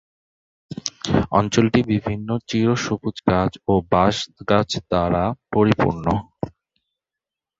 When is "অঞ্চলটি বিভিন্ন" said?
1.31-2.27